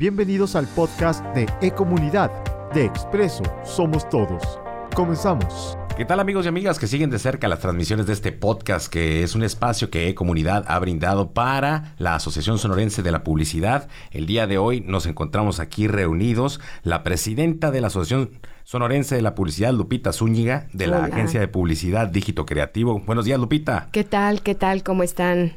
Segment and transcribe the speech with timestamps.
[0.00, 2.30] Bienvenidos al podcast de E-Comunidad.
[2.72, 4.58] De Expreso Somos Todos.
[4.94, 5.76] Comenzamos.
[5.94, 9.22] ¿Qué tal amigos y amigas que siguen de cerca las transmisiones de este podcast que
[9.22, 13.88] es un espacio que E-Comunidad ha brindado para la Asociación Sonorense de la Publicidad?
[14.10, 18.30] El día de hoy nos encontramos aquí reunidos la presidenta de la Asociación
[18.64, 23.00] Sonorense de la Publicidad, Lupita Zúñiga, de la Agencia de Publicidad Dígito Creativo.
[23.00, 23.90] Buenos días, Lupita.
[23.92, 24.40] ¿Qué tal?
[24.40, 24.82] ¿Qué tal?
[24.82, 25.56] ¿Cómo están?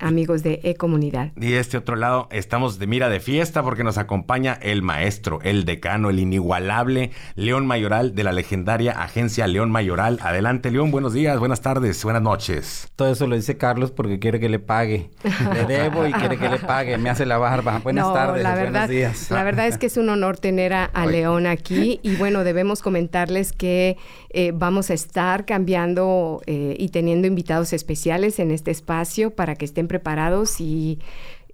[0.00, 1.32] Amigos de E-Comunidad.
[1.36, 5.40] Y de este otro lado estamos de mira de fiesta porque nos acompaña el maestro,
[5.42, 10.18] el decano, el inigualable León Mayoral de la legendaria agencia León Mayoral.
[10.22, 12.88] Adelante, León, buenos días, buenas tardes, buenas noches.
[12.96, 15.10] Todo eso lo dice Carlos porque quiere que le pague.
[15.52, 17.80] Le debo y quiere que le pague, me hace la barba.
[17.82, 19.30] Buenas tardes, la verdad, buenos días.
[19.30, 23.52] La verdad es que es un honor tener a, León aquí y bueno, debemos comentarles
[23.52, 23.98] que
[24.30, 29.64] eh, vamos a estar cambiando eh, y teniendo invitados especiales en este espacio para que
[29.64, 30.98] estén preparados y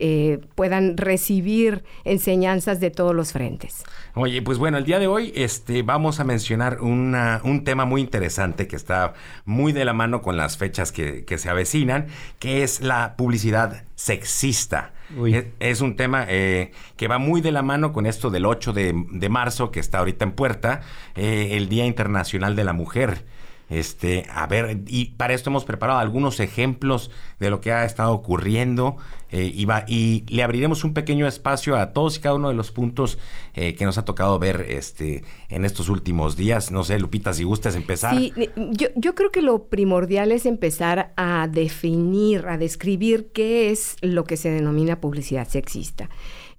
[0.02, 3.84] eh, puedan recibir enseñanzas de todos los frentes.
[4.15, 8.66] Oye, pues bueno, el día de hoy este, vamos a mencionar un tema muy interesante
[8.66, 9.13] que está
[9.45, 12.07] muy de la mano con las fechas que, se avecinan,
[12.38, 14.95] que es la publicidad sexista.
[15.59, 19.71] Es, un tema que va muy de la mano con esto del 8 de, marzo
[19.71, 20.80] que está ahorita en puerta,
[21.15, 23.24] el Día Internacional de la Mujer.
[23.71, 28.13] Este, a ver, y para esto hemos preparado algunos ejemplos de lo que ha estado
[28.13, 28.96] ocurriendo
[29.30, 32.73] eh, y, y, le abriremos un pequeño espacio a todos y cada uno de los
[32.73, 33.16] puntos
[33.54, 36.73] eh, que nos ha tocado ver este, en estos últimos días.
[36.73, 38.16] No sé, Lupita, si gustas empezar.
[38.16, 43.96] Sí, yo, yo creo que lo primordial es empezar a definir, a describir qué es
[44.01, 46.10] lo que se denomina publicidad sexista.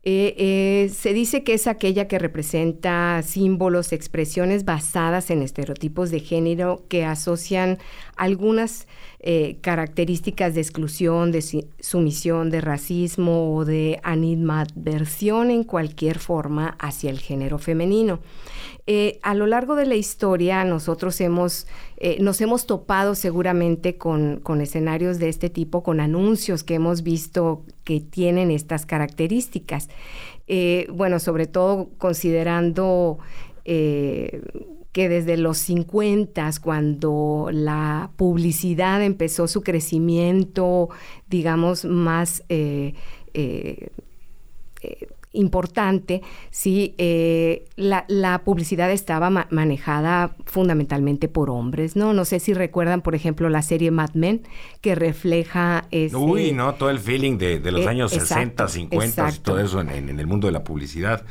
[0.04, 6.20] Eh, eh, se dice que es aquella que representa símbolos, expresiones basadas en estereotipos de
[6.22, 7.78] género que asocian
[8.16, 8.88] algunas
[9.20, 17.12] eh, características de exclusión, de sumisión, de racismo o de animadversión en cualquier forma hacia
[17.12, 18.20] el género femenino.
[19.24, 21.66] A lo largo de la historia nosotros hemos,
[22.20, 27.64] nos hemos topado seguramente con, escenarios de este tipo, con anuncios que hemos visto
[28.00, 29.90] tienen estas características.
[30.90, 33.20] bueno, sobre todo considerando
[34.92, 40.90] que desde los 50, cuando la publicidad empezó su crecimiento,
[41.30, 42.94] digamos, más eh,
[43.34, 43.90] eh,
[45.34, 46.96] eh, importante, sí,
[47.76, 52.14] la, publicidad estaba manejada fundamentalmente por hombres, ¿no?
[52.14, 54.42] No sé si recuerdan, por ejemplo, la serie Mad Men,
[54.82, 55.88] que refleja...
[56.14, 56.76] Uy, ¿no?
[56.76, 60.64] Todo el feeling de, los años 60, 50, todo eso en el mundo de la
[60.64, 61.24] publicidad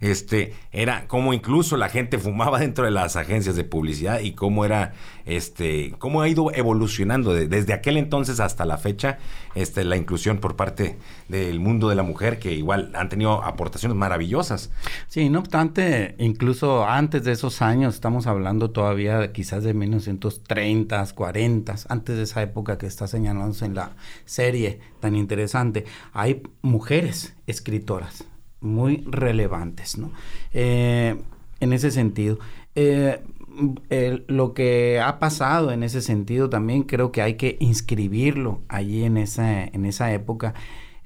[0.00, 4.64] este, era como incluso la gente fumaba dentro de las agencias de publicidad y cómo
[4.64, 4.92] era,
[5.24, 9.18] este, cómo ha ido evolucionando desde aquel entonces hasta la fecha,
[9.54, 10.96] este, la inclusión por parte
[11.28, 14.70] del mundo de la mujer que igual han tenido aportaciones maravillosas.
[15.08, 21.74] Sí, no obstante, incluso antes de esos años, estamos hablando todavía quizás de 1930, 40,
[21.88, 23.90] antes de esa época que está señalándose en la
[24.24, 28.24] serie tan interesante, hay mujeres escritoras
[28.60, 30.12] muy relevantes, ¿no?
[30.52, 31.16] Eh,
[31.60, 32.38] en ese sentido.
[32.74, 33.20] Eh,
[34.26, 39.16] lo que ha pasado en ese sentido también creo que hay que inscribirlo allí en
[39.16, 40.52] esa, en esa época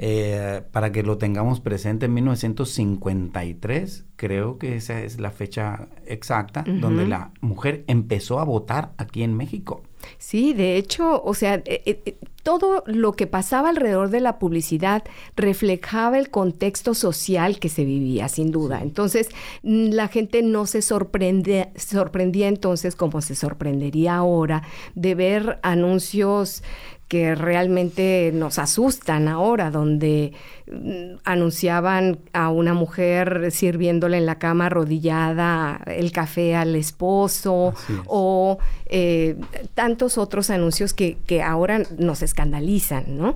[0.03, 6.65] eh, para que lo tengamos presente en 1953, creo que esa es la fecha exacta,
[6.67, 9.82] donde la mujer empezó a votar aquí en México.
[10.19, 15.05] Sí, de hecho, o sea, eh, eh, todo lo que pasaba alrededor de la publicidad
[15.37, 18.81] reflejaba el contexto social que se vivía, sin duda.
[18.83, 19.28] Entonces,
[19.62, 24.62] la gente no se sorprende, sorprendía entonces como se sorprendería ahora
[24.94, 26.62] de ver anuncios
[27.10, 30.32] que realmente nos asustan ahora, donde
[30.71, 37.75] mm, anunciaban a una mujer sirviéndole en la cama arrodillada el café al esposo
[38.06, 39.37] o eh,
[39.75, 43.34] tantos otros anuncios que, ahora nos escandalizan, ¿no?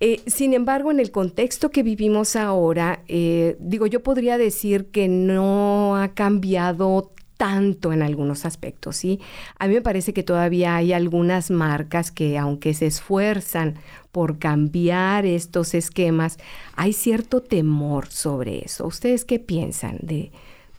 [0.00, 5.06] Eh, sin embargo, en el contexto que vivimos ahora, eh, digo, yo podría decir que
[5.06, 9.20] no ha cambiado tanto en algunos aspectos, ¿sí?
[9.58, 13.74] A mí me parece que todavía hay algunas marcas que aunque se esfuerzan
[14.12, 16.38] por cambiar estos esquemas,
[16.74, 18.86] hay cierto temor sobre eso.
[18.86, 20.30] ¿Ustedes qué piensan de,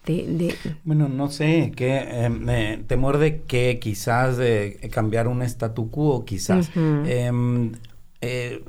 [0.06, 5.92] de, Bueno, no sé, que em, eh, temor de que quizás de cambiar un statu
[5.92, 6.72] quo, quizás.
[6.76, 7.74] Em,
[8.22, 8.64] eh,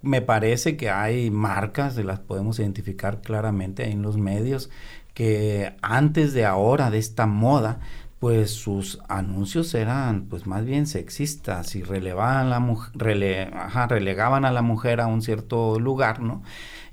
[0.00, 4.70] me parece que hay marcas, de las podemos identificar claramente en los medios,
[5.14, 7.80] que antes de ahora, de esta moda,
[8.18, 12.58] pues sus anuncios eran pues más bien sexistas y relevaban la
[12.94, 16.42] relegaban a la mujer a un cierto lugar, ¿no?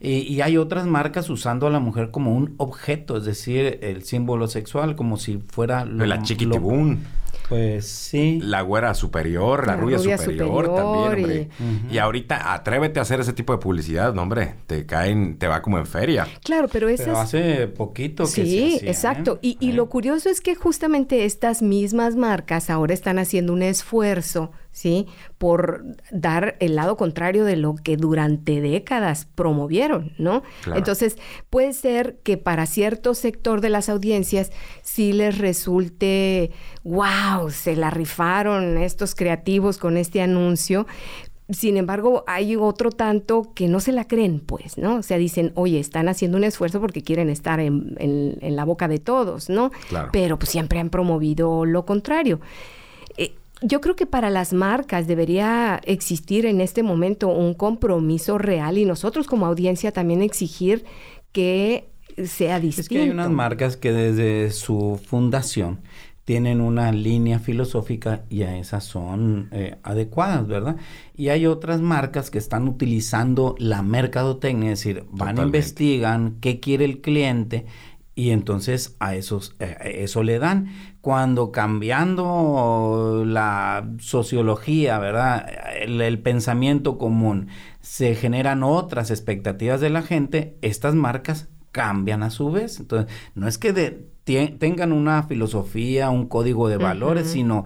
[0.03, 4.47] Y, hay otras marcas usando a la mujer como un objeto, es decir, el símbolo
[4.47, 7.03] sexual, como si fuera lo, la chiquitibún.
[7.51, 8.39] Pues sí.
[8.41, 11.49] La güera superior, la, rubia, superior, también, hombre.
[11.91, 15.61] Y, ahorita atrévete a hacer ese tipo de publicidad, no, hombre, te caen, te va
[15.61, 16.25] como en feria.
[16.45, 17.07] Claro, pero esas...
[17.07, 19.37] Pero hace poquito que Sí, exacto.
[19.41, 24.53] Y, y lo curioso es que justamente estas mismas marcas ahora están haciendo un esfuerzo
[24.71, 25.07] ¿sí?
[25.37, 30.43] Por dar el lado contrario de lo que durante décadas promovieron, ¿no?
[30.73, 31.17] Entonces,
[31.49, 34.51] puede ser que para cierto sector de las audiencias
[34.81, 36.51] sí les resulte,
[36.83, 40.87] wow, se la rifaron estos creativos con este anuncio,
[41.49, 44.95] sin embargo, hay otro tanto que no se la creen, pues, ¿no?
[44.95, 48.87] O sea, dicen, oye, están haciendo un esfuerzo porque quieren estar en, en, la boca
[48.87, 49.71] de todos, ¿no?
[50.11, 52.39] Pero pues siempre han promovido lo contrario.
[53.61, 58.85] Yo creo que para las marcas debería existir en este momento un compromiso real y
[58.85, 60.83] nosotros como audiencia también exigir
[61.31, 61.89] que
[62.25, 62.81] sea distinto.
[62.81, 65.79] Es que hay unas marcas que desde su fundación
[66.25, 70.77] tienen una línea filosófica y a esas son eh, adecuadas, ¿verdad?
[71.15, 76.59] Y hay otras marcas que están utilizando la mercadotecnia, es decir, van, a investigan qué
[76.59, 77.65] quiere el cliente
[78.21, 80.67] y entonces a esos, eh, eso le dan.
[81.01, 85.49] Cuando cambiando la sociología, ¿verdad?
[85.81, 87.47] El, pensamiento común,
[87.79, 92.79] se generan otras expectativas de la gente, estas marcas cambian a su vez.
[92.79, 97.65] Entonces, no es que de, tengan una filosofía, un código de valores, sino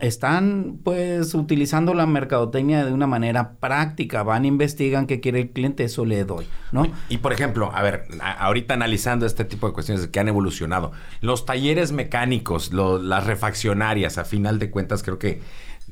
[0.00, 5.84] están pues utilizando la mercadotecnia de una manera práctica, van, investigan qué quiere el cliente,
[5.84, 6.86] eso le doy, ¿no?
[7.08, 11.44] Y por ejemplo, a ver, ahorita analizando este tipo de cuestiones que han evolucionado, los
[11.44, 15.40] talleres mecánicos, las refaccionarias, a final de cuentas creo que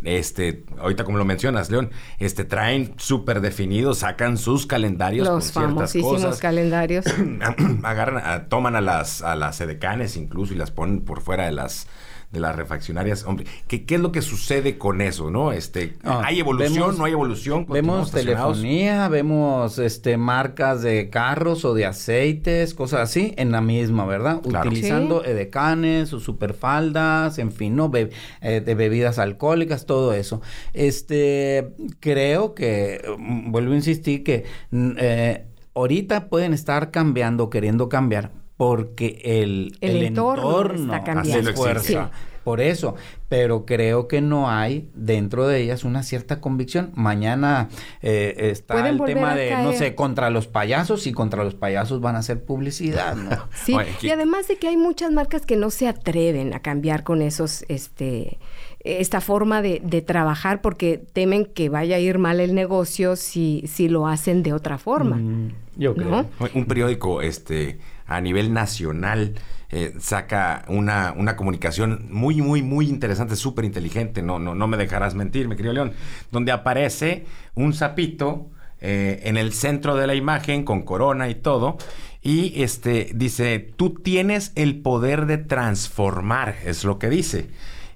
[0.05, 5.65] este, ahorita como lo mencionas, León, este, traen súper definidos, sacan sus calendarios Los con
[5.65, 7.05] famosísimos calendarios.
[7.83, 11.87] Agarran, toman a las, a las edecanes incluso y las ponen por fuera de las
[12.31, 13.25] de las refaccionarias.
[13.25, 15.53] Hombre, ¿qué, ¿qué, es lo que sucede con eso, no?
[15.53, 16.97] Este, ¿Hay evolución?
[16.97, 17.67] ¿No hay evolución?
[17.69, 24.07] Vemos telefonía, vemos este marcas de carros o de aceites, cosas así, en la misma,
[24.07, 24.41] ¿verdad?
[24.45, 27.91] Utilizando edecanes o superfaldas, en fin, ¿no?
[27.95, 30.41] Eh, de bebidas alcohólicas, todo eso.
[30.73, 34.45] Este, creo que, mm, vuelvo a insistir que...
[34.71, 41.55] Mm, eh, ahorita pueden estar cambiando, queriendo cambiar, porque el, el, entorno, está cambiando.
[41.55, 42.11] fuerza.
[42.45, 42.95] Por eso,
[43.31, 46.91] pero creo que no hay dentro de ellas una cierta convicción.
[46.95, 47.71] Mañana
[48.03, 52.17] eh, está el tema de, no sé, contra los payasos y contra los payasos van
[52.17, 53.31] a hacer publicidad, ¿no?
[53.55, 57.23] sí, y además de que hay muchas marcas que no se atreven a cambiar con
[57.23, 58.39] esos, este,
[58.81, 63.65] esta forma de, de, trabajar porque temen que vaya a ir mal el negocio si,
[63.67, 65.17] si lo hacen de otra forma.
[65.17, 66.27] Mm, yo creo.
[66.53, 67.79] Un periódico, este
[68.11, 69.35] a nivel nacional
[69.71, 74.77] eh, saca una, una, comunicación muy, muy, muy interesante, súper inteligente, no, no, no me
[74.77, 75.93] dejarás mentir, mi querido León,
[76.33, 77.25] donde aparece
[77.55, 81.79] un sapito eh, en el centro de la imagen con corona y todo.
[82.21, 87.49] Y este dice, tú tienes el poder de transformar, es lo que dice.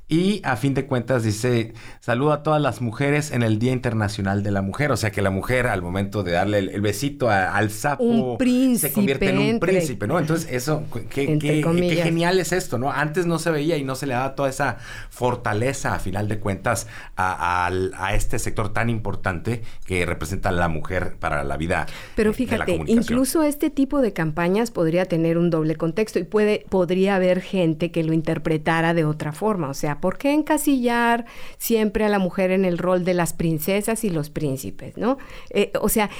[0.06, 4.42] Y a fin de cuentas dice, saluda a todas las mujeres en el Día Internacional
[4.42, 4.92] de la Mujer.
[4.92, 8.36] O sea que la mujer al momento de darle el, besito al sapo
[8.76, 10.18] se convierte en un príncipe, ¿no?
[10.18, 12.92] Entonces eso, qué, genial es esto, ¿no?
[12.92, 14.76] Antes no se veía y no se le daba toda esa
[15.08, 17.70] fortaleza a final de cuentas a,
[18.12, 21.86] este sector tan importante que representa la mujer para la vida.
[22.14, 27.16] Pero fíjate, incluso este tipo de campañas podría tener un doble contexto y puede, podría
[27.16, 29.70] haber gente que lo interpretara de otra forma.
[29.70, 31.24] O sea, ¿por qué encasillar
[31.56, 35.16] siempre a la mujer en el rol de las princesas y los príncipes, no?
[35.48, 36.10] Eh, o sea,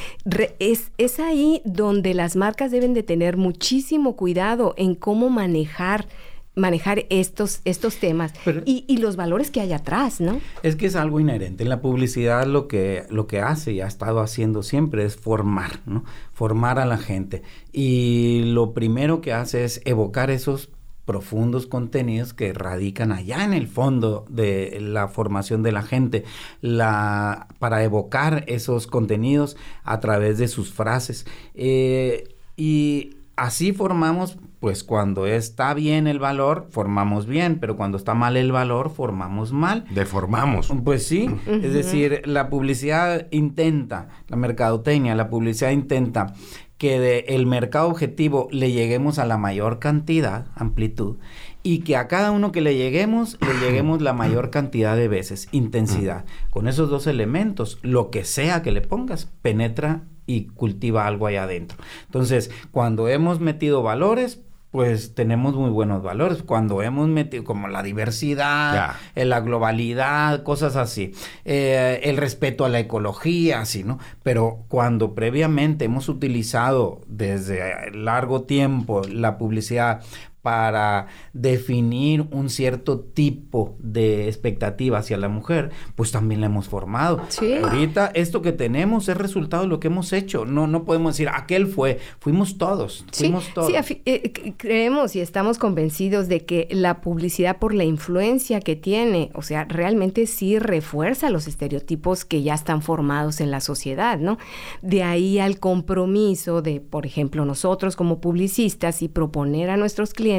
[0.59, 6.07] es, es ahí donde las marcas deben de tener muchísimo cuidado en cómo manejar
[6.55, 8.33] manejar estos, estos temas
[8.65, 10.41] y, y, los valores que hay atrás, ¿no?
[10.63, 11.65] Es que es algo inherente.
[11.65, 15.81] En la publicidad lo que, lo que hace y ha estado haciendo siempre es formar,
[15.85, 16.05] ¿no?
[16.33, 17.43] Formar a la gente.
[17.73, 20.71] Y lo primero que hace es evocar esos
[21.05, 26.25] profundos contenidos que radican allá en el fondo de la formación de la gente,
[26.61, 31.27] la, para evocar esos contenidos a través de sus frases.
[31.55, 38.15] Eh, y así formamos pues cuando está bien el valor, formamos bien, pero cuando está
[38.15, 39.85] mal el valor, formamos mal.
[39.91, 40.73] Deformamos.
[40.83, 46.33] Pues sí, es decir, la publicidad intenta, la mercadotecnia, la publicidad intenta
[46.79, 51.19] que del mercado objetivo le lleguemos a la mayor cantidad, amplitud,
[51.63, 55.47] y que a cada uno que le lleguemos, le lleguemos la mayor cantidad de veces,
[55.53, 56.25] intensidad.
[56.49, 61.43] Con esos dos elementos, lo que sea que le pongas, penetra y cultiva algo allá
[61.43, 61.77] adentro.
[62.07, 64.41] Entonces, cuando hemos metido valores,
[64.75, 66.43] pues tenemos muy buenos valores.
[66.43, 71.13] Cuando hemos metido como la diversidad, eh, la globalidad, cosas así,
[71.45, 74.01] eh, el respeto a la ecología, así, ¿no?
[74.25, 80.01] Pero cuando previamente hemos utilizado desde largo tiempo la publicidad
[80.45, 87.23] para definir un cierto tipo de expectativa hacia la mujer, pues también la hemos formado.
[87.29, 87.55] Sí.
[87.55, 90.45] Ahorita esto que tenemos es resultado de lo que hemos hecho.
[90.45, 93.69] No, no podemos decir, aquel fue, fuimos todos, fuimos todos.
[93.69, 99.31] Sí, eh, creemos y estamos convencidos de que la publicidad por la influencia que tiene,
[99.33, 104.37] o sea, realmente sí refuerza los estereotipos que ya están formados en la sociedad, ¿no?
[104.83, 110.34] De ahí al compromiso de, por ejemplo, nosotros como publicistas y proponer a nuestros clientes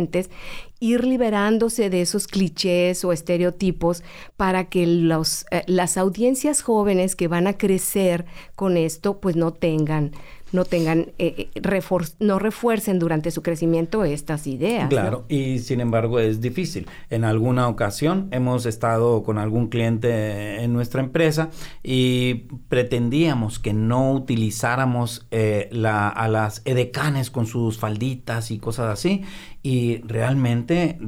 [0.79, 4.03] ir liberándose de esos clichés o estereotipos
[4.37, 8.25] para que los, eh, las audiencias jóvenes que van a crecer
[8.55, 10.11] con esto pues no tengan
[10.51, 11.81] no tengan, eh, eh
[12.19, 14.89] no refuercen durante su crecimiento estas ideas.
[14.89, 16.87] Claro, y sin embargo es difícil.
[17.09, 21.49] En alguna ocasión hemos estado con algún cliente en nuestra empresa
[21.83, 29.23] y pretendíamos que no utilizáramos eh, a las edecanes con sus falditas y cosas así
[29.61, 30.99] y realmente,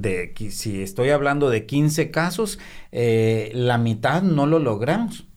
[0.50, 2.60] si estoy hablando de 15 casos,
[2.92, 5.28] la mitad no lo logramos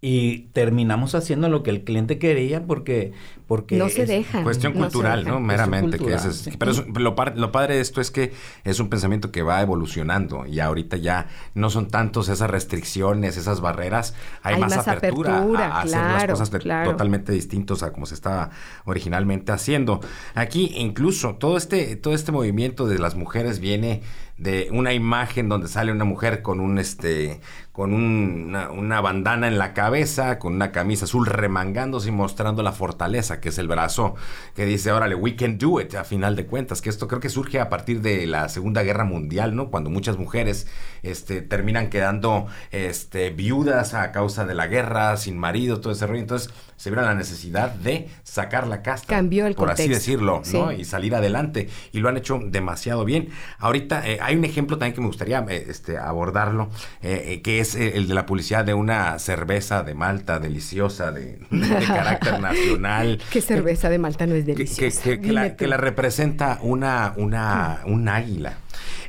[0.00, 3.12] y terminamos haciendo lo que el cliente quería porque
[3.48, 7.80] porque no se deja cuestión cultural no, meramente que es, pero lo, lo, padre de
[7.80, 12.28] esto es que es un pensamiento que va evolucionando y ahorita ya no son tantos
[12.28, 18.06] esas restricciones esas barreras hay, más, apertura, a, hacer las cosas totalmente distintos a como
[18.06, 18.50] se estaba
[18.84, 20.00] originalmente haciendo.
[20.34, 24.02] Aquí incluso todo este todo este movimiento de las mujeres viene
[24.36, 27.40] de una imagen donde sale una mujer con un este
[27.78, 32.72] con una, una, bandana en la cabeza, con una camisa azul remangándose y mostrando la
[32.72, 34.16] fortaleza, que es el brazo
[34.56, 37.28] que dice, órale, we can do it, a final de cuentas, que esto creo que
[37.28, 39.70] surge a partir de la Segunda Guerra Mundial, ¿no?
[39.70, 40.66] Cuando muchas mujeres
[41.04, 46.22] este, terminan quedando este, viudas a causa de la guerra, sin marido, todo ese rollo.
[46.22, 49.08] Entonces, se vieron la necesidad de sacar la casta.
[49.08, 50.70] Cambió el Por así decirlo, ¿no?
[50.70, 51.68] Y salir adelante.
[51.92, 53.30] Y lo han hecho demasiado bien.
[53.58, 56.70] Ahorita eh, hay un ejemplo también que me gustaría eh, este, abordarlo,
[57.02, 61.38] eh, que es el de la publicidad de una cerveza de Malta deliciosa, de,
[61.86, 63.20] carácter nacional.
[63.30, 65.18] ¿Qué cerveza de Malta no es deliciosa?
[65.18, 68.58] Que, la, representa una, una, un águila.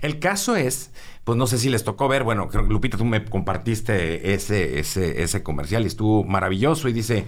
[0.02, 0.92] El caso es
[1.30, 4.80] pues no sé si les tocó ver, bueno, creo que Lupita, tú me compartiste ese,
[4.80, 7.20] ese, ese comercial y estuvo maravilloso y dice,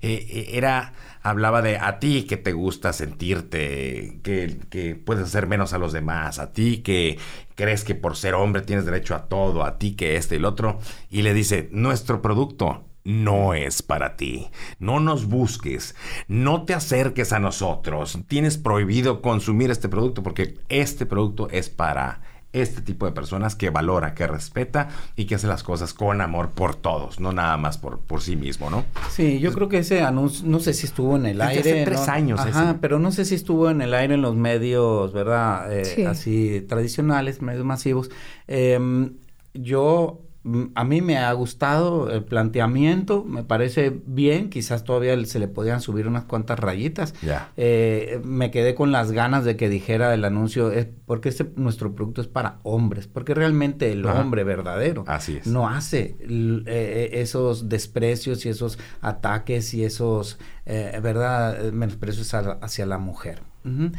[0.00, 0.92] eh, eh, era,
[1.30, 5.92] hablaba de a ti que te gusta sentirte, que, que puedes hacer menos a los
[5.92, 7.18] demás, a ti que
[7.54, 10.44] crees que por ser hombre tienes derecho a todo, a ti que este y el
[10.44, 10.78] otro,
[11.10, 14.48] y le dice, nuestro producto no es para ti.
[14.78, 15.96] No nos busques,
[16.28, 18.18] no te acerques a nosotros.
[18.28, 22.20] Tienes prohibido consumir este producto porque este producto es para
[22.52, 26.50] este tipo de personas que valora, que respeta y que hace las cosas con amor
[26.50, 28.84] por todos, no nada más por, por sí mismo, ¿no?
[29.10, 31.60] Sí, yo creo que ese anuncio, no sé si estuvo en el aire.
[31.60, 32.40] Hace tres años.
[32.40, 35.72] Ajá, pero no sé si estuvo en el aire en los medios, ¿verdad?
[35.72, 38.10] Eh, así tradicionales, medios masivos.
[38.46, 39.14] Em,
[39.54, 40.27] yo
[40.74, 45.80] a mí me ha gustado el planteamiento, me parece bien, quizás todavía se le podían
[45.80, 47.14] subir unas cuantas rayitas.
[47.56, 51.94] Eh, me quedé con las ganas de que dijera el anuncio, es porque este, nuestro
[51.94, 57.68] producto es para hombres, porque realmente el hombre verdadero Así no hace eh, eh, esos
[57.68, 63.42] desprecios y esos ataques y esos, ¿verdad?, menosprecios hacia la mujer.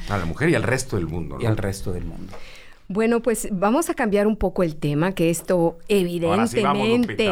[0.09, 1.37] A la mujer y al resto del mundo.
[1.39, 2.33] Y al resto del mundo.
[2.91, 7.25] Bueno, pues vamos a cambiar un poco el tema, que esto evidentemente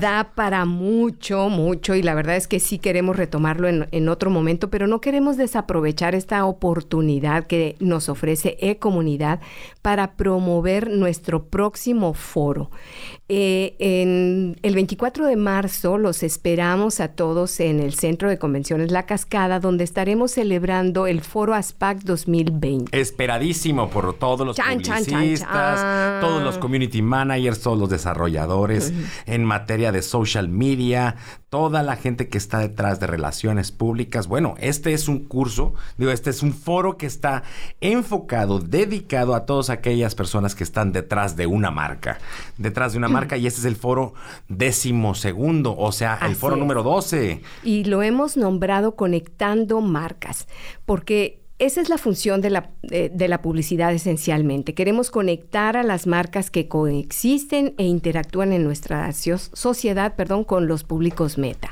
[0.00, 4.70] da para mucho, mucho, y la verdad es que sí queremos retomarlo en, otro momento,
[4.70, 9.38] pero no queremos desaprovechar esta oportunidad que nos ofrece E-Comunidad
[9.82, 12.72] para promover nuestro próximo foro.
[13.28, 18.90] Eh, en el 24 de marzo los esperamos a todos en el Centro de Convenciones
[18.90, 23.00] La Cascada, donde estaremos celebrando el Foro ASPAC 2020.
[23.00, 28.92] Esperadísimo por todos los chan, chan, publicistas, todos los community managers, todos los desarrolladores
[29.26, 31.16] en materia de social media,
[31.54, 34.26] toda la gente que está detrás de relaciones públicas.
[34.26, 37.44] Bueno, este es un curso, digo, este es un foro que está
[37.80, 42.18] enfocado, dedicado a todas aquellas personas que están detrás de una marca,
[42.58, 44.14] detrás de una marca, y este es el foro
[44.48, 47.40] décimo segundo, o sea, el foro número 12.
[47.62, 50.48] Y lo hemos nombrado Conectando Marcas,
[50.84, 54.74] porque esa es la función de la, de, la, publicidad esencialmente.
[54.74, 60.82] Queremos conectar a las marcas que coexisten e interactúan en nuestra sociedad perdón, con los
[60.82, 61.70] públicos meta.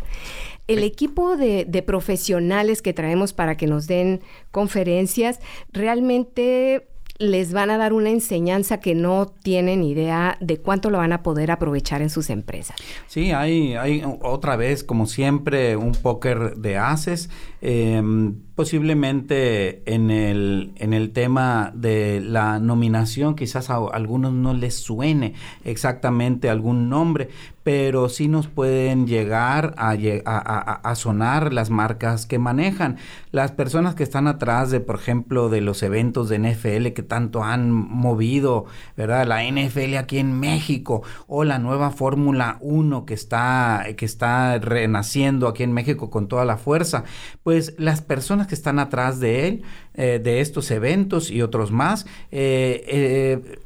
[0.68, 4.20] El equipo de, de, profesionales que traemos para que nos den
[4.52, 5.40] conferencias
[5.72, 6.86] realmente
[7.22, 11.22] les van a dar una enseñanza que no tienen idea de cuánto lo van a
[11.22, 12.76] poder aprovechar en sus empresas.
[13.06, 17.30] Sí, hay, hay otra vez, como siempre, un póker de haces.
[17.60, 24.76] Em, posiblemente en el, en el tema de la nominación, quizás a algunos no les
[24.76, 27.28] suene exactamente algún nombre,
[27.62, 32.97] pero sí nos pueden llegar a, a, sonar las marcas que manejan.
[33.30, 37.44] Las personas que están atrás de, por ejemplo, de los eventos de NFL que tanto
[37.44, 38.66] han movido,
[38.97, 39.26] ¿verdad?
[39.26, 45.47] La NFL aquí en México o la nueva Fórmula 1 que está, que está renaciendo
[45.47, 47.04] aquí en México con toda la fuerza,
[47.44, 49.62] pues las personas que están atrás de él,
[49.94, 52.84] eh, de estos eventos y otros más, eh,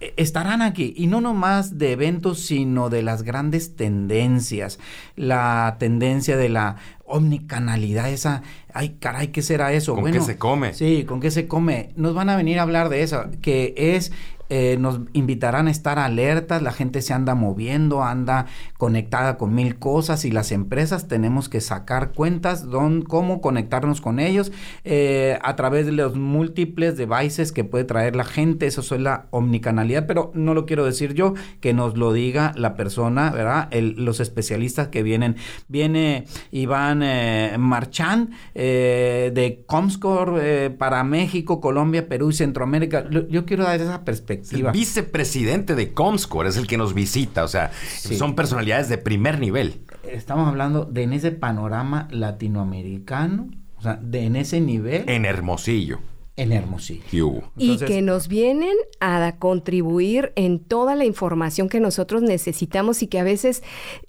[0.01, 0.95] eh, estarán aquí.
[0.97, 4.79] Y no nomás de eventos, sino de las grandes tendencias.
[5.15, 8.43] La tendencia de la omnicanalidad, esa,
[8.73, 9.95] ay caray, ¿qué será eso?
[9.95, 10.75] ¿Con qué se come?
[10.75, 11.91] Sí, ¿con qué se come?
[11.97, 14.13] Nos van a venir a hablar de eso, que es
[14.49, 18.47] eh, nos invitarán a estar alertas, la gente se anda moviendo, anda
[18.79, 24.21] conectada con mil cosas y las empresas tenemos que sacar cuentas, don, cómo conectarnos con
[24.21, 24.53] ellos
[24.85, 29.27] eh, a través de los múltiples devices que puede traer la gente, eso es la
[29.31, 33.69] omnicanalidad, pero no lo quiero decir yo, que nos lo diga la persona, ¿verdad?
[33.73, 35.37] los especialistas que vienen.
[35.69, 43.09] Viene Iván eh, Marchand de Comscore para México, Colombia, Perú y Centroamérica.
[43.29, 47.49] Yo quiero dar esa perspectiva el vicepresidente de Comscore es el que nos visita, o
[47.49, 49.81] sea, son personalidades de primer nivel.
[50.05, 55.09] Estamos hablando de en ese panorama latinoamericano, o sea, de en ese nivel.
[55.09, 56.01] En Hermosillo
[56.37, 57.43] en Hermosillo.
[57.57, 63.19] y que nos vienen a contribuir en toda la información que nosotros necesitamos y que
[63.19, 63.63] a veces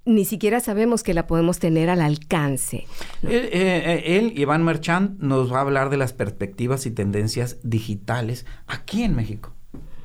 [0.06, 2.86] ni siquiera sabemos que la podemos tener al alcance.
[3.24, 8.46] Él, eh, eh, Iván Merchant, nos va a hablar de las perspectivas y tendencias digitales
[8.68, 9.57] aquí en México.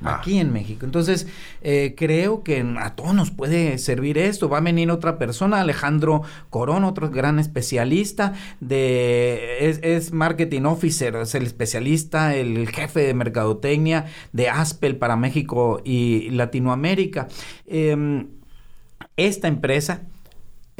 [0.04, 0.16] Ah.
[0.16, 0.84] aquí en México.
[0.84, 1.26] Entonces,
[1.62, 4.48] eh, creo que a todos nos puede servir esto.
[4.48, 11.34] Va a venir otra persona, Alejandro Corón, otro gran especialista de es, marketing officer, es
[11.34, 17.28] el especialista, el jefe de mercadotecnia de Aspel para México y Latinoamérica.
[17.66, 18.28] Em,
[19.16, 20.02] esta empresa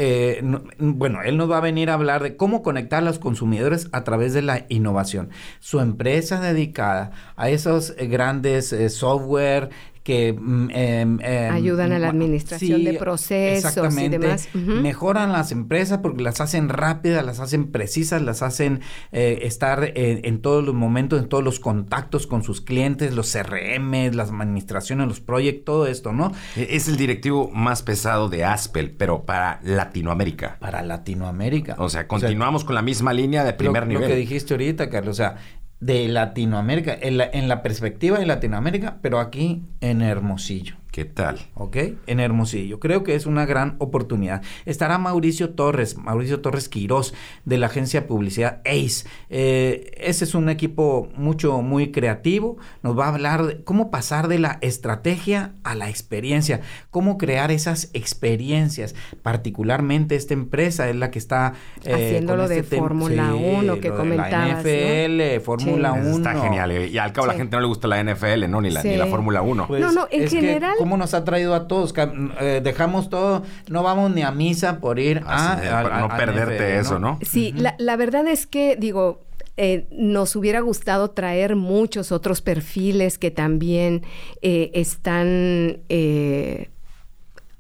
[0.05, 0.43] eh,
[0.79, 4.03] bueno, él nos va a venir a hablar de cómo conectar a los consumidores a
[4.03, 5.31] través de la innovación.
[5.61, 9.71] Su empresa dedicada a esos eh, grandes eh, software
[10.03, 14.49] que mm, em, em, ayudan a la administración de procesos y demás.
[14.55, 18.81] Mejoran las empresas porque las hacen rápidas, las hacen precisas, las hacen
[19.13, 24.15] eh, estar en, todos los momentos, en todos los contactos con sus clientes, los CRM,
[24.15, 26.33] las administraciones, los proyectos, todo esto, ¿no?
[26.57, 30.59] E-, es el directivo más pesado de Aspel, pero para Latinoamérica.
[30.61, 31.77] Para Latinoamérica.
[31.79, 34.03] O sea, continuamos con la misma línea de primer nivel.
[34.03, 35.37] Lo que dijiste ahorita, Carlos, o sea,
[35.83, 40.77] de Latinoamérica, en la, en la perspectiva de Latinoamérica, pero aquí en Hermosillo.
[40.93, 41.39] ¿Qué tal?
[41.55, 41.79] ¿Ok?
[42.07, 42.79] En Hermosillo.
[42.79, 44.43] Creo que es una gran oportunidad.
[44.67, 47.15] Estará Mauricio Torres, Mauricio Torres Quirós,
[47.47, 49.09] de la agencia de publicidad ACE.
[49.31, 52.59] Eh, ese es un equipo mucho, muy creativo.
[52.83, 57.51] Nos va a hablar de cómo pasar de la estrategia a la experiencia, cómo crear
[57.51, 58.95] esas experiencias.
[59.23, 61.55] Particularmente esta empresa es la que está...
[61.85, 64.31] Eh, Haciéndolo de este Fórmula 1 que comentabas.
[64.31, 66.17] La NFL, Fórmula 1.
[66.19, 66.91] Está genial.
[66.91, 68.61] Y al cabo a la gente no le gusta la NFL, ¿no?
[68.61, 69.69] Ni la, ni la Fórmula 1.
[69.71, 71.95] no, no, en general cómo nos ha traído a todos.
[72.41, 77.21] Eh, dejamos todo, no vamos ni a misa por ir a, no perderte eso, ¿no?
[77.23, 79.23] Sí, la, verdad es que, digo,
[79.57, 84.03] eh, nos hubiera gustado traer muchos otros perfiles que también
[84.41, 85.83] eh, están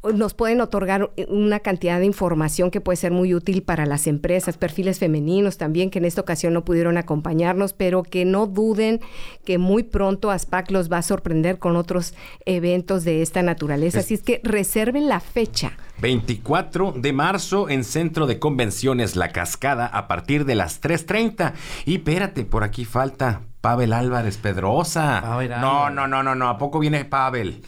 [0.02, 4.58] nos pueden otorgar una cantidad de información que puede ser muy útil para las empresas,
[4.58, 9.00] perfiles femeninos también que en esta ocasión no pudieron acompañarnos, pero que no duden
[9.44, 12.14] que muy pronto ASPAC los va a sorprender con otros
[12.46, 14.00] eventos de esta naturaleza.
[14.00, 15.72] Así es que reserven la fecha.
[16.00, 21.52] 24 de marzo en Centro de Convenciones La Cascada a partir de las 3.30.
[21.84, 25.20] Y espérate, por aquí falta Pavel Álvarez Pedrosa.
[25.60, 26.48] no, no, no, no, no.
[26.48, 27.62] ¿A poco viene Pavel?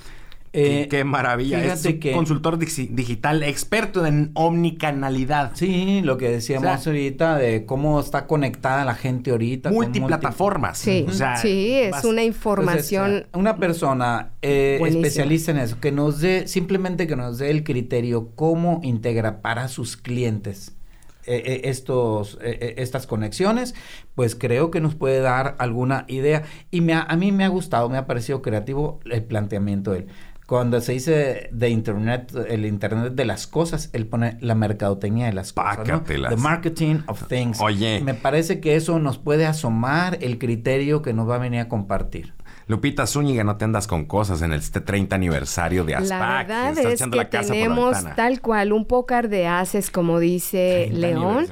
[0.56, 1.64] Eh, qué, maravilla.
[1.64, 5.50] Es un consultor digital experto en omnicanalidad.
[5.54, 9.72] Sí, lo que decíamos ahorita de cómo está conectada la gente ahorita.
[9.72, 10.78] Multiplataformas.
[10.78, 11.06] Sí,
[11.42, 13.26] sí es una información.
[13.32, 18.30] una persona eh, especialista en eso, que nos dé, simplemente que nos dé el criterio
[18.36, 20.76] cómo integra para sus clientes.
[21.26, 23.74] Eh, estos, estas conexiones,
[24.14, 26.44] pues creo que nos puede dar alguna idea.
[26.70, 30.06] Y me a mí me ha gustado, me ha parecido creativo el planteamiento de él
[30.46, 35.32] cuando se dice de Internet, el Internet de las cosas, él pone la mercadotecnia de
[35.32, 35.88] las cosas.
[35.88, 36.02] ¿no?
[36.02, 37.60] The marketing of things.
[37.60, 38.02] Oye.
[38.04, 41.68] Me parece que eso nos puede asomar el criterio que nos va a venir a
[41.68, 42.34] compartir.
[42.66, 46.48] Lupita Zúñiga, no te andas con cosas en este 30 aniversario de ASPAC.
[46.48, 51.46] La verdad es que tenemos tal cual un pócar de haces, como dice León.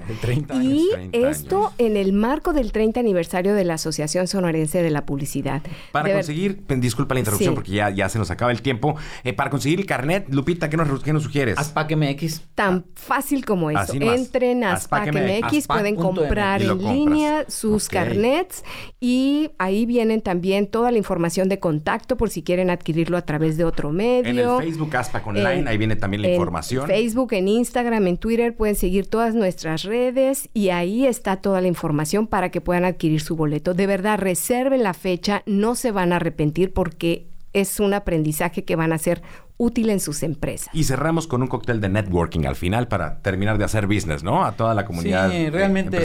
[0.55, 5.63] y esto en el marco del 30 aniversario de la Asociación Sonorense de la Publicidad.
[5.93, 9.51] Para conseguir, disculpa la interrupción porque ya, ya se nos acaba el tiempo, eh, para
[9.51, 11.59] conseguir el carnet, Lupita, ¿qué nos, qué nos sugieres?
[11.59, 12.43] ASPAC MX.
[12.55, 13.93] Tan fácil como eso.
[13.95, 18.65] Entren a ASPAC MX, pueden comprar en línea sus carnets
[18.99, 23.57] y ahí vienen también toda la información de contacto por si quieren adquirirlo a través
[23.57, 24.31] de otro medio.
[24.31, 26.87] En el Facebook ASPAC Online, ahí viene también la en información.
[26.87, 31.69] Facebook, en Instagram, en Twitter, pueden seguir todas nuestras redes y ahí está toda la
[31.69, 33.75] información para que puedan adquirir su boleto.
[33.75, 38.77] De verdad, reserven la fecha, no se van a arrepentir porque es un aprendizaje que
[38.77, 39.23] van a ser
[39.57, 40.75] útil en sus empresas.
[40.75, 44.45] Y cerramos con un cóctel de networking al final para terminar de hacer business, ¿no?
[44.45, 45.31] A toda la comunidad.
[45.31, 45.99] Sí, realmente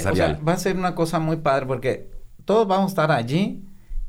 [0.48, 2.10] va a ser una cosa muy padre porque
[2.46, 3.64] todos vamos a estar allí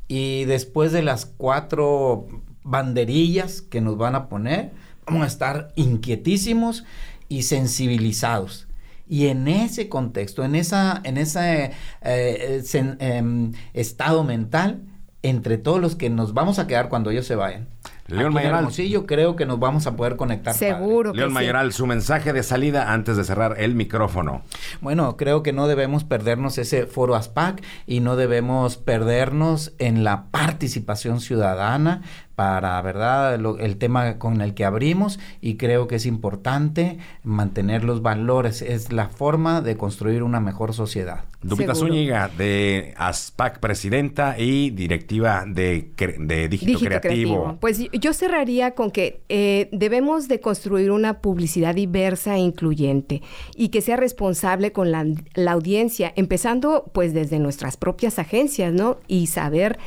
[0.09, 2.27] y después de las cuatro
[2.63, 4.71] banderillas que nos van a poner,
[5.05, 6.83] vamos a estar inquietísimos
[7.29, 8.67] y sensibilizados.
[9.07, 12.63] Y en ese contexto, en, esa, en ese eh,
[12.99, 14.81] em, estado mental,
[15.21, 17.67] entre todos los que nos vamos a quedar cuando ellos se vayan,
[18.09, 18.69] León Mayoral.
[18.69, 20.53] yo creo que nos vamos a poder conectar.
[20.53, 21.13] Seguro.
[21.13, 24.43] León Mayoral, su mensaje de salida antes de cerrar el micrófono.
[24.81, 30.25] Bueno, creo que no debemos perdernos ese foro ASPAC y no debemos perdernos en la
[30.31, 32.01] participación ciudadana
[32.39, 38.01] para, ¿verdad?, el tema con el que abrimos y creo que es importante mantener los
[38.01, 38.61] valores.
[38.61, 41.25] Es la forma de construir una mejor sociedad.
[41.41, 47.57] Dupita Zúñiga, de ASPAC, presidenta y directiva de, de Dígito, Creativo.
[47.59, 53.21] Pues yo cerraría con que eh, debemos de construir una publicidad diversa e incluyente
[53.55, 58.97] y que sea responsable con la, la audiencia, empezando pues desde nuestras propias agencias, ¿no?
[59.07, 59.77] Y saber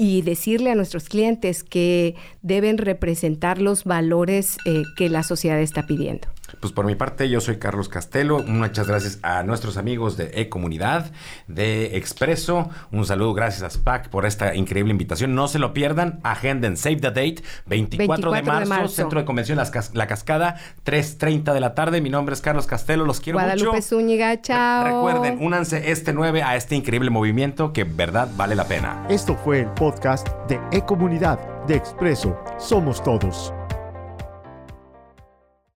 [0.00, 5.86] y decirle a nuestros clientes que deben representar los valores eh, que la sociedad está
[5.86, 6.26] pidiendo.
[6.58, 8.42] Pues por mi parte, yo soy Carlos Castelo.
[8.42, 11.10] Muchas gracias a nuestros amigos de E-Comunidad,
[11.46, 12.70] de Expreso.
[12.90, 15.34] Un saludo, gracias a SPAC por esta increíble invitación.
[15.34, 16.20] No se lo pierdan.
[16.22, 21.74] Agenden Save the Date, 24, de, marzo, Centro de Convención La Cascada, 3.30 de la
[21.74, 22.00] tarde.
[22.00, 23.04] Mi nombre es Carlos Castelo.
[23.04, 23.48] Los quiero mucho.
[23.48, 24.84] Guadalupe Zúñiga, chao.
[24.84, 29.06] Recuerden, únanse este 9 a este increíble movimiento que verdad vale la pena.
[29.08, 32.38] Esto fue el podcast de E-Comunidad de Expreso.
[32.58, 33.52] Somos todos.